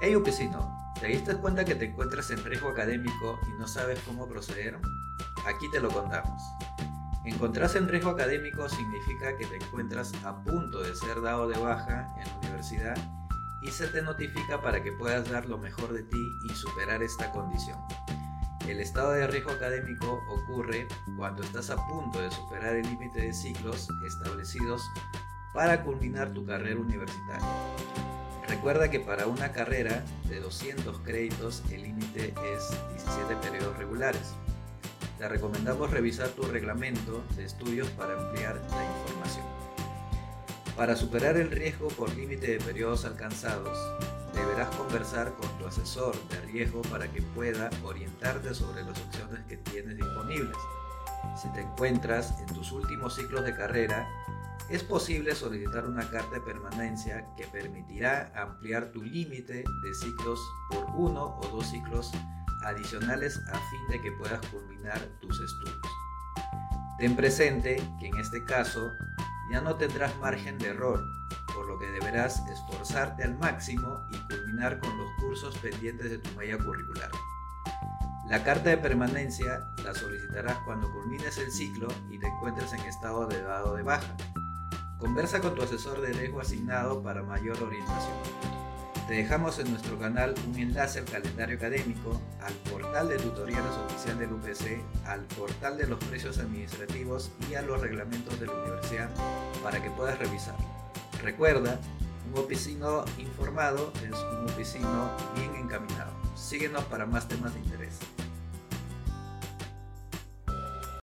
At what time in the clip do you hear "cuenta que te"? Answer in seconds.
1.38-1.86